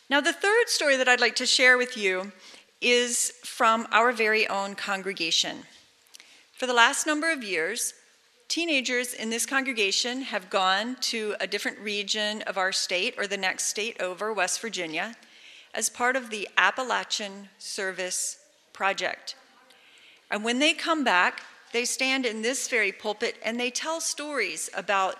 Now, 0.09 0.21
the 0.21 0.31
third 0.31 0.69
story 0.69 0.95
that 0.95 1.09
I'd 1.09 1.19
like 1.19 1.35
to 1.35 1.45
share 1.45 1.77
with 1.77 1.97
you 1.97 2.31
is 2.79 3.33
from 3.43 3.87
our 3.91 4.13
very 4.13 4.47
own 4.47 4.73
congregation. 4.73 5.63
For 6.53 6.65
the 6.65 6.73
last 6.73 7.05
number 7.05 7.29
of 7.29 7.43
years, 7.43 7.93
teenagers 8.47 9.13
in 9.13 9.29
this 9.29 9.45
congregation 9.45 10.21
have 10.21 10.49
gone 10.49 10.95
to 11.01 11.35
a 11.41 11.47
different 11.47 11.77
region 11.79 12.41
of 12.43 12.57
our 12.57 12.71
state 12.71 13.15
or 13.17 13.27
the 13.27 13.35
next 13.35 13.65
state 13.65 13.99
over, 14.01 14.31
West 14.31 14.61
Virginia, 14.61 15.13
as 15.73 15.89
part 15.89 16.15
of 16.15 16.29
the 16.29 16.47
Appalachian 16.57 17.49
Service 17.59 18.37
Project. 18.71 19.35
And 20.31 20.41
when 20.41 20.59
they 20.59 20.73
come 20.73 21.03
back, 21.03 21.41
they 21.73 21.83
stand 21.83 22.25
in 22.25 22.41
this 22.41 22.69
very 22.69 22.93
pulpit 22.93 23.35
and 23.43 23.59
they 23.59 23.71
tell 23.71 23.99
stories 23.99 24.69
about 24.73 25.17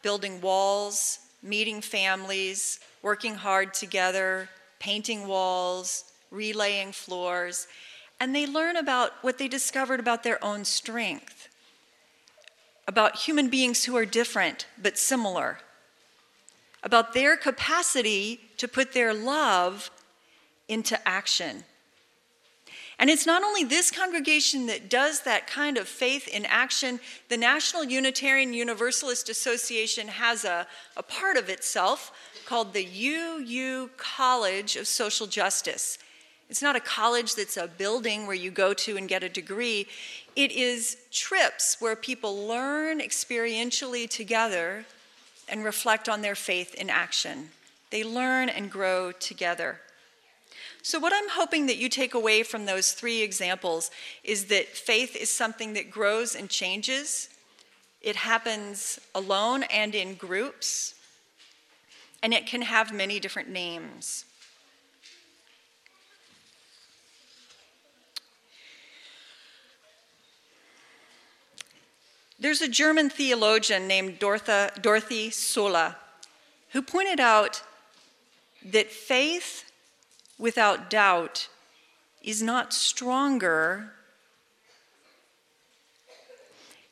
building 0.00 0.40
walls, 0.40 1.18
meeting 1.44 1.80
families, 1.82 2.80
working 3.02 3.34
hard 3.34 3.74
together, 3.74 4.48
painting 4.80 5.28
walls, 5.28 6.04
relaying 6.30 6.90
floors, 6.90 7.68
and 8.18 8.34
they 8.34 8.46
learn 8.46 8.76
about 8.76 9.12
what 9.22 9.38
they 9.38 9.46
discovered 9.46 10.00
about 10.00 10.22
their 10.22 10.42
own 10.42 10.64
strength, 10.64 11.48
about 12.88 13.16
human 13.16 13.48
beings 13.48 13.84
who 13.84 13.96
are 13.96 14.06
different 14.06 14.66
but 14.80 14.98
similar, 14.98 15.58
about 16.82 17.12
their 17.12 17.36
capacity 17.36 18.40
to 18.56 18.66
put 18.66 18.92
their 18.92 19.12
love 19.12 19.90
into 20.68 20.98
action. 21.06 21.64
And 22.98 23.10
it's 23.10 23.26
not 23.26 23.42
only 23.42 23.64
this 23.64 23.90
congregation 23.90 24.66
that 24.66 24.88
does 24.88 25.22
that 25.22 25.46
kind 25.46 25.78
of 25.78 25.88
faith 25.88 26.28
in 26.28 26.44
action. 26.46 27.00
The 27.28 27.36
National 27.36 27.84
Unitarian 27.84 28.52
Universalist 28.52 29.28
Association 29.28 30.08
has 30.08 30.44
a, 30.44 30.66
a 30.96 31.02
part 31.02 31.36
of 31.36 31.48
itself 31.48 32.12
called 32.46 32.72
the 32.72 32.86
UU 32.86 33.90
College 33.96 34.76
of 34.76 34.86
Social 34.86 35.26
Justice. 35.26 35.98
It's 36.48 36.62
not 36.62 36.76
a 36.76 36.80
college 36.80 37.34
that's 37.34 37.56
a 37.56 37.66
building 37.66 38.26
where 38.26 38.36
you 38.36 38.50
go 38.50 38.74
to 38.74 38.96
and 38.96 39.08
get 39.08 39.22
a 39.22 39.28
degree. 39.28 39.86
It 40.36 40.52
is 40.52 40.96
trips 41.10 41.78
where 41.80 41.96
people 41.96 42.46
learn 42.46 43.00
experientially 43.00 44.08
together 44.08 44.84
and 45.48 45.64
reflect 45.64 46.08
on 46.08 46.22
their 46.22 46.34
faith 46.34 46.74
in 46.74 46.90
action. 46.90 47.50
They 47.90 48.04
learn 48.04 48.48
and 48.48 48.70
grow 48.70 49.12
together. 49.12 49.80
So, 50.86 50.98
what 50.98 51.14
I'm 51.14 51.30
hoping 51.30 51.64
that 51.64 51.78
you 51.78 51.88
take 51.88 52.12
away 52.12 52.42
from 52.42 52.66
those 52.66 52.92
three 52.92 53.22
examples 53.22 53.90
is 54.22 54.44
that 54.48 54.68
faith 54.68 55.16
is 55.16 55.30
something 55.30 55.72
that 55.72 55.90
grows 55.90 56.34
and 56.34 56.50
changes. 56.50 57.30
It 58.02 58.16
happens 58.16 59.00
alone 59.14 59.62
and 59.62 59.94
in 59.94 60.14
groups, 60.14 60.94
and 62.22 62.34
it 62.34 62.44
can 62.44 62.60
have 62.60 62.92
many 62.92 63.18
different 63.18 63.48
names. 63.48 64.26
There's 72.38 72.60
a 72.60 72.68
German 72.68 73.08
theologian 73.08 73.88
named 73.88 74.18
Dorothee 74.18 75.30
Sölle 75.30 75.94
who 76.72 76.82
pointed 76.82 77.20
out 77.20 77.62
that 78.62 78.90
faith 78.90 79.70
without 80.38 80.90
doubt 80.90 81.48
is 82.22 82.42
not 82.42 82.72
stronger, 82.72 83.92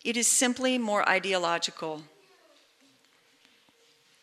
it 0.04 0.16
is 0.16 0.28
simply 0.28 0.78
more 0.78 1.08
ideological. 1.08 2.02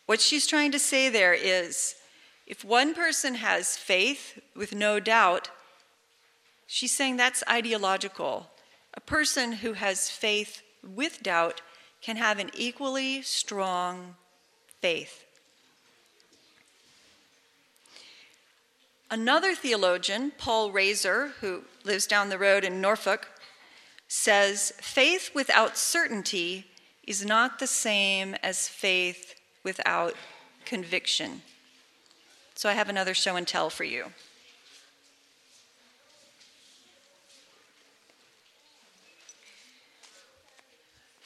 What 0.06 0.22
she's 0.22 0.48
trying 0.48 0.72
to 0.72 0.80
say 0.80 1.10
there 1.10 1.34
is 1.34 1.96
if 2.48 2.66
one 2.66 2.96
person 2.96 3.36
has 3.36 3.78
faith 3.78 4.40
with 4.56 4.74
no 4.74 5.00
doubt, 5.00 5.52
she's 6.66 6.92
saying 6.92 7.18
that's 7.18 7.44
ideological. 7.48 8.50
A 8.96 9.00
person 9.00 9.52
who 9.52 9.74
has 9.74 10.10
faith 10.10 10.64
with 10.84 11.22
doubt 11.22 11.62
can 12.02 12.18
have 12.18 12.40
an 12.40 12.50
equally 12.56 13.22
strong 13.22 14.16
faith. 14.82 15.26
Another 19.12 19.56
theologian, 19.56 20.32
Paul 20.38 20.72
Rasor, 20.72 21.32
who 21.42 21.64
lives 21.84 22.06
down 22.06 22.30
the 22.30 22.38
road 22.38 22.64
in 22.64 22.80
Norfolk, 22.80 23.28
says 24.08 24.72
faith 24.82 25.32
without 25.34 25.78
certainty 25.78 26.68
is 27.08 27.26
not 27.26 27.58
the 27.58 27.68
same 27.68 28.36
as 28.44 28.68
faith 28.68 29.34
without 29.64 30.14
conviction. 30.64 31.42
So 32.54 32.70
I 32.70 32.74
have 32.74 32.90
another 32.90 33.16
show 33.16 33.36
and 33.36 33.48
tell 33.48 33.72
for 33.72 33.84
you. 33.84 34.06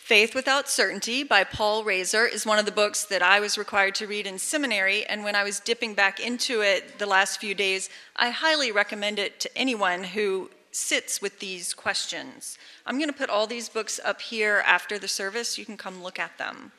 Faith 0.03 0.36
Without 0.36 0.67
Certainty 0.67 1.24
by 1.24 1.45
Paul 1.45 1.86
Rasor 1.86 2.29
is 2.29 2.45
one 2.45 2.60
of 2.60 2.65
the 2.65 2.74
books 2.74 3.05
that 3.05 3.22
I 3.22 3.39
was 3.39 3.57
required 3.57 3.95
to 3.95 4.05
read 4.05 4.27
in 4.27 4.38
seminary, 4.38 5.05
and 5.05 5.24
when 5.24 5.33
I 5.33 5.45
was 5.45 5.62
dipping 5.62 5.93
back 5.93 6.19
into 6.19 6.60
it 6.60 7.00
the 7.00 7.05
last 7.05 7.39
few 7.39 7.55
days, 7.55 7.89
I 8.17 8.29
highly 8.29 8.69
recommend 8.69 9.17
it 9.17 9.39
to 9.39 9.57
anyone 9.57 10.03
who 10.03 10.51
sits 10.74 11.22
with 11.22 11.39
these 11.39 11.74
questions. 11.74 12.57
I'm 12.86 12.98
going 12.98 13.07
to 13.07 13.15
put 13.15 13.29
all 13.29 13.48
these 13.48 13.69
books 13.69 13.98
up 14.03 14.19
here 14.19 14.62
after 14.67 15.00
the 15.00 15.07
service. 15.07 15.57
You 15.57 15.65
can 15.65 15.77
come 15.77 16.03
look 16.03 16.19
at 16.19 16.38
them. 16.38 16.74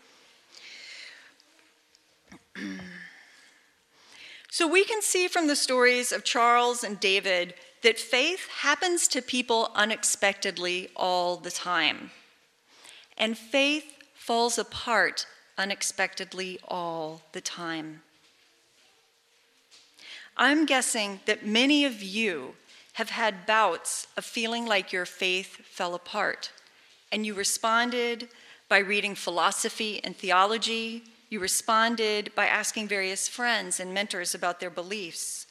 so 4.51 4.69
we 4.69 4.85
can 4.85 5.01
see 5.01 5.29
from 5.29 5.47
the 5.47 5.57
stories 5.57 6.13
of 6.13 6.25
Charles 6.25 6.85
and 6.85 7.01
David 7.01 7.55
that 7.81 7.99
faith 7.99 8.47
happens 8.61 9.09
to 9.09 9.23
people 9.23 9.71
unexpectedly 9.75 10.91
all 10.95 11.39
the 11.39 11.51
time 11.51 12.11
and 13.17 13.37
faith 13.37 14.03
falls 14.15 14.59
apart 14.59 15.27
unexpectedly 15.57 16.59
all 16.67 17.23
the 17.33 17.41
time. 17.41 18.03
I'm 20.37 20.67
guessing 20.67 21.21
that 21.27 21.47
many 21.47 21.85
of 21.85 22.03
you 22.03 22.55
have 22.95 23.11
had 23.11 23.47
bouts 23.47 24.09
of 24.17 24.25
feeling 24.25 24.67
like 24.67 24.93
your 24.93 25.07
faith 25.07 25.57
fell 25.65 25.95
apart, 25.95 26.51
and 27.13 27.25
you 27.25 27.35
responded 27.35 28.29
by 28.69 28.79
reading 28.79 29.15
philosophy 29.15 30.01
and 30.03 30.17
theology. 30.17 31.05
You 31.31 31.41
responded 31.41 32.33
by 32.35 32.47
asking 32.47 32.89
various 32.89 33.29
friends 33.29 33.79
and 33.79 33.95
mentors 33.95 34.35
about 34.35 34.59
their 34.59 34.71
beliefs. 34.71 35.47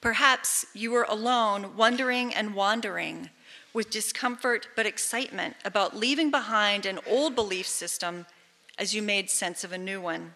Perhaps 0.00 0.66
you 0.74 0.90
were 0.90 1.06
alone, 1.08 1.76
wondering 1.76 2.34
and 2.34 2.54
wandering 2.54 3.30
with 3.72 3.90
discomfort 3.90 4.68
but 4.76 4.86
excitement 4.86 5.56
about 5.64 5.96
leaving 5.96 6.30
behind 6.30 6.86
an 6.86 6.98
old 7.06 7.34
belief 7.34 7.66
system 7.66 8.26
as 8.78 8.94
you 8.94 9.02
made 9.02 9.30
sense 9.30 9.62
of 9.64 9.72
a 9.72 9.78
new 9.78 10.00
one. 10.00 10.34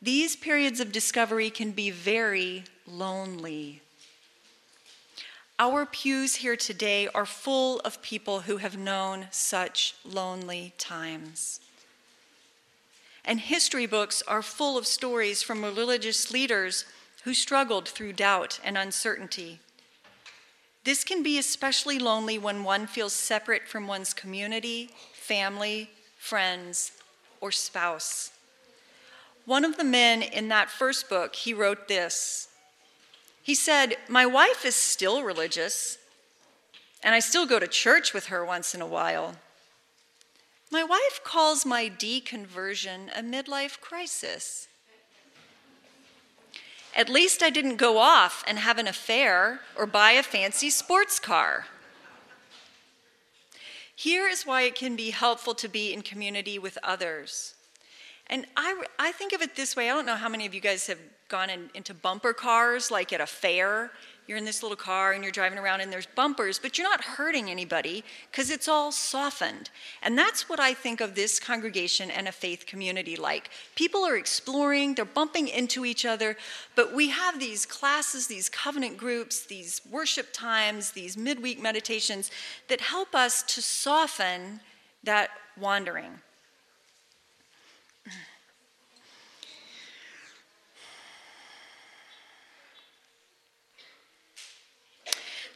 These 0.00 0.36
periods 0.36 0.80
of 0.80 0.92
discovery 0.92 1.50
can 1.50 1.72
be 1.72 1.90
very 1.90 2.64
lonely. 2.86 3.82
Our 5.58 5.86
pews 5.86 6.36
here 6.36 6.56
today 6.56 7.08
are 7.14 7.24
full 7.24 7.80
of 7.80 8.02
people 8.02 8.40
who 8.40 8.58
have 8.58 8.76
known 8.76 9.28
such 9.30 9.94
lonely 10.04 10.74
times. 10.76 11.60
And 13.24 13.40
history 13.40 13.86
books 13.86 14.22
are 14.28 14.42
full 14.42 14.76
of 14.76 14.86
stories 14.86 15.42
from 15.42 15.64
religious 15.64 16.30
leaders 16.30 16.84
who 17.24 17.34
struggled 17.34 17.88
through 17.88 18.12
doubt 18.12 18.60
and 18.62 18.76
uncertainty. 18.78 19.60
This 20.86 21.02
can 21.02 21.24
be 21.24 21.36
especially 21.36 21.98
lonely 21.98 22.38
when 22.38 22.62
one 22.62 22.86
feels 22.86 23.12
separate 23.12 23.66
from 23.66 23.88
one's 23.88 24.14
community, 24.14 24.90
family, 25.14 25.90
friends, 26.16 26.92
or 27.40 27.50
spouse. 27.50 28.30
One 29.46 29.64
of 29.64 29.78
the 29.78 29.82
men 29.82 30.22
in 30.22 30.46
that 30.50 30.70
first 30.70 31.08
book, 31.08 31.34
he 31.34 31.52
wrote 31.52 31.88
this. 31.88 32.46
He 33.42 33.56
said, 33.56 33.96
My 34.08 34.26
wife 34.26 34.64
is 34.64 34.76
still 34.76 35.24
religious, 35.24 35.98
and 37.02 37.16
I 37.16 37.18
still 37.18 37.46
go 37.46 37.58
to 37.58 37.66
church 37.66 38.14
with 38.14 38.26
her 38.26 38.44
once 38.44 38.72
in 38.72 38.80
a 38.80 38.86
while. 38.86 39.34
My 40.70 40.84
wife 40.84 41.20
calls 41.24 41.66
my 41.66 41.90
deconversion 41.90 43.08
a 43.12 43.22
midlife 43.22 43.80
crisis. 43.80 44.68
At 46.96 47.10
least 47.10 47.42
I 47.42 47.50
didn't 47.50 47.76
go 47.76 47.98
off 47.98 48.42
and 48.48 48.58
have 48.58 48.78
an 48.78 48.88
affair 48.88 49.60
or 49.76 49.84
buy 49.84 50.12
a 50.12 50.22
fancy 50.22 50.70
sports 50.70 51.18
car. 51.20 51.66
Here 53.94 54.26
is 54.26 54.46
why 54.46 54.62
it 54.62 54.74
can 54.74 54.96
be 54.96 55.10
helpful 55.10 55.54
to 55.56 55.68
be 55.68 55.92
in 55.92 56.00
community 56.00 56.58
with 56.58 56.78
others. 56.82 57.54
And 58.28 58.46
I, 58.56 58.82
I 58.98 59.12
think 59.12 59.34
of 59.34 59.42
it 59.42 59.56
this 59.56 59.76
way 59.76 59.90
I 59.90 59.94
don't 59.94 60.06
know 60.06 60.16
how 60.16 60.30
many 60.30 60.46
of 60.46 60.54
you 60.54 60.60
guys 60.60 60.86
have 60.86 60.98
gone 61.28 61.50
in, 61.50 61.68
into 61.74 61.92
bumper 61.92 62.32
cars, 62.32 62.90
like 62.90 63.12
at 63.12 63.20
a 63.20 63.26
fair, 63.26 63.90
you're 64.26 64.38
in 64.38 64.44
this 64.44 64.62
little 64.62 64.76
car 64.76 65.12
and 65.12 65.22
you're 65.22 65.32
driving 65.32 65.58
around 65.58 65.80
and 65.80 65.92
there's 65.92 66.06
bumpers, 66.06 66.58
but 66.58 66.76
you're 66.76 66.88
not 66.88 67.02
hurting 67.02 67.50
anybody 67.50 68.04
because 68.30 68.50
it's 68.50 68.68
all 68.68 68.90
softened. 68.90 69.70
And 70.02 70.18
that's 70.18 70.48
what 70.48 70.58
I 70.58 70.74
think 70.74 71.00
of 71.00 71.14
this 71.14 71.38
congregation 71.38 72.10
and 72.10 72.26
a 72.26 72.32
faith 72.32 72.66
community 72.66 73.16
like. 73.16 73.50
People 73.74 74.04
are 74.04 74.16
exploring, 74.16 74.94
they're 74.94 75.04
bumping 75.04 75.48
into 75.48 75.84
each 75.84 76.04
other, 76.04 76.36
but 76.74 76.94
we 76.94 77.10
have 77.10 77.38
these 77.38 77.64
classes, 77.66 78.26
these 78.26 78.48
covenant 78.48 78.96
groups, 78.96 79.46
these 79.46 79.80
worship 79.90 80.28
times, 80.32 80.90
these 80.90 81.16
midweek 81.16 81.60
meditations 81.60 82.30
that 82.68 82.80
help 82.80 83.14
us 83.14 83.42
to 83.44 83.62
soften 83.62 84.60
that 85.04 85.30
wandering. 85.58 86.20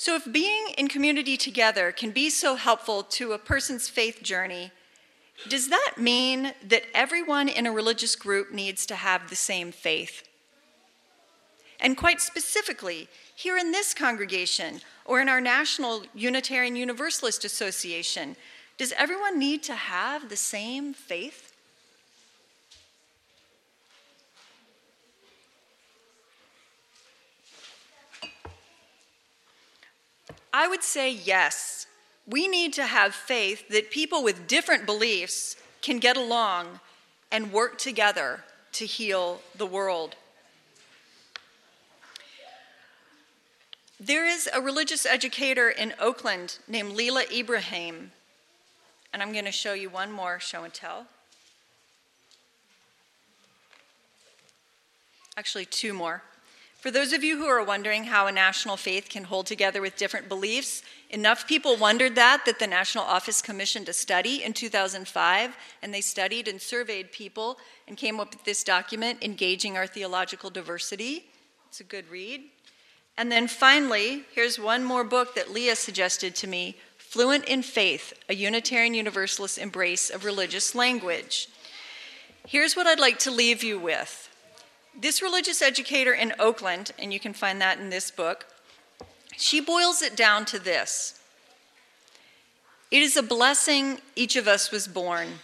So, 0.00 0.14
if 0.14 0.32
being 0.32 0.68
in 0.78 0.88
community 0.88 1.36
together 1.36 1.92
can 1.92 2.10
be 2.10 2.30
so 2.30 2.54
helpful 2.54 3.02
to 3.02 3.32
a 3.32 3.38
person's 3.38 3.90
faith 3.90 4.22
journey, 4.22 4.72
does 5.46 5.68
that 5.68 5.96
mean 5.98 6.54
that 6.66 6.84
everyone 6.94 7.50
in 7.50 7.66
a 7.66 7.70
religious 7.70 8.16
group 8.16 8.50
needs 8.50 8.86
to 8.86 8.94
have 8.94 9.28
the 9.28 9.36
same 9.36 9.70
faith? 9.70 10.26
And 11.78 11.98
quite 11.98 12.22
specifically, 12.22 13.08
here 13.36 13.58
in 13.58 13.72
this 13.72 13.92
congregation 13.92 14.80
or 15.04 15.20
in 15.20 15.28
our 15.28 15.38
National 15.38 16.04
Unitarian 16.14 16.76
Universalist 16.76 17.44
Association, 17.44 18.36
does 18.78 18.92
everyone 18.92 19.38
need 19.38 19.62
to 19.64 19.74
have 19.74 20.30
the 20.30 20.36
same 20.36 20.94
faith? 20.94 21.49
I 30.52 30.66
would 30.68 30.82
say 30.82 31.10
yes. 31.10 31.86
We 32.26 32.48
need 32.48 32.72
to 32.74 32.84
have 32.84 33.14
faith 33.14 33.68
that 33.68 33.90
people 33.90 34.22
with 34.22 34.46
different 34.46 34.86
beliefs 34.86 35.56
can 35.82 35.98
get 35.98 36.16
along 36.16 36.80
and 37.30 37.52
work 37.52 37.78
together 37.78 38.44
to 38.72 38.86
heal 38.86 39.40
the 39.56 39.66
world. 39.66 40.16
There 43.98 44.26
is 44.26 44.48
a 44.52 44.60
religious 44.60 45.04
educator 45.04 45.68
in 45.68 45.92
Oakland 46.00 46.58
named 46.66 46.96
Leela 46.96 47.30
Ibrahim, 47.30 48.12
and 49.12 49.22
I'm 49.22 49.32
going 49.32 49.44
to 49.44 49.52
show 49.52 49.74
you 49.74 49.90
one 49.90 50.10
more 50.10 50.40
show 50.40 50.64
and 50.64 50.72
tell. 50.72 51.06
Actually, 55.36 55.66
two 55.66 55.92
more. 55.92 56.22
For 56.80 56.90
those 56.90 57.12
of 57.12 57.22
you 57.22 57.36
who 57.36 57.44
are 57.44 57.62
wondering 57.62 58.04
how 58.04 58.26
a 58.26 58.32
national 58.32 58.78
faith 58.78 59.10
can 59.10 59.24
hold 59.24 59.44
together 59.44 59.82
with 59.82 59.98
different 59.98 60.30
beliefs, 60.30 60.82
enough 61.10 61.46
people 61.46 61.76
wondered 61.76 62.14
that 62.14 62.44
that 62.46 62.58
the 62.58 62.66
National 62.66 63.04
Office 63.04 63.42
commissioned 63.42 63.86
a 63.90 63.92
study 63.92 64.42
in 64.42 64.54
2005, 64.54 65.56
and 65.82 65.92
they 65.92 66.00
studied 66.00 66.48
and 66.48 66.58
surveyed 66.58 67.12
people 67.12 67.58
and 67.86 67.98
came 67.98 68.18
up 68.18 68.30
with 68.30 68.44
this 68.44 68.64
document, 68.64 69.22
Engaging 69.22 69.76
Our 69.76 69.86
Theological 69.86 70.48
Diversity. 70.48 71.26
It's 71.68 71.80
a 71.80 71.84
good 71.84 72.08
read. 72.08 72.44
And 73.18 73.30
then 73.30 73.46
finally, 73.46 74.24
here's 74.32 74.58
one 74.58 74.82
more 74.82 75.04
book 75.04 75.34
that 75.34 75.52
Leah 75.52 75.76
suggested 75.76 76.34
to 76.36 76.46
me 76.46 76.78
Fluent 76.96 77.44
in 77.44 77.62
Faith 77.62 78.14
A 78.30 78.34
Unitarian 78.34 78.94
Universalist 78.94 79.58
Embrace 79.58 80.08
of 80.08 80.24
Religious 80.24 80.74
Language. 80.74 81.50
Here's 82.46 82.74
what 82.74 82.86
I'd 82.86 82.98
like 82.98 83.18
to 83.18 83.30
leave 83.30 83.62
you 83.62 83.78
with 83.78 84.29
this 84.98 85.22
religious 85.22 85.62
educator 85.62 86.12
in 86.12 86.34
Oakland, 86.38 86.92
and 86.98 87.12
you 87.12 87.20
can 87.20 87.32
find 87.32 87.60
that 87.60 87.78
in 87.78 87.90
this 87.90 88.10
book, 88.10 88.46
She 89.36 89.60
boils 89.60 90.02
it 90.02 90.16
down 90.16 90.44
to 90.46 90.58
this 90.58 91.20
It 92.90 93.02
is 93.02 93.16
a 93.16 93.22
blessing 93.22 94.00
each 94.16 94.36
of 94.36 94.46
us 94.48 94.70
was 94.70 94.88
born. 94.88 95.40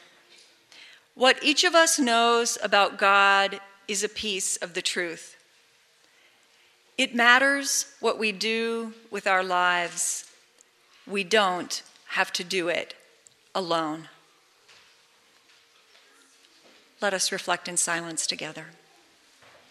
What 1.15 1.43
each 1.43 1.65
of 1.65 1.75
us 1.75 1.99
knows 1.99 2.59
about 2.63 2.99
God 2.99 3.61
is 3.89 4.05
a 4.05 4.09
piece 4.09 4.57
of 4.57 4.75
the 4.75 4.83
truth. 4.83 5.37
It 6.99 7.15
matters 7.15 7.95
what 8.01 8.19
we 8.19 8.33
do 8.33 8.93
with 9.11 9.27
our 9.27 9.45
lives. 9.45 10.31
We 11.07 11.25
don't 11.25 11.83
have 12.09 12.33
to 12.35 12.45
do 12.45 12.69
it 12.69 12.95
alone. 13.55 14.09
Let 17.01 17.15
us 17.15 17.31
reflect 17.31 17.69
in 17.69 17.77
silence 17.77 18.27
together. 18.27 18.67